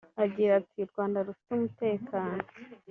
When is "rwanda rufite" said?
0.91-1.49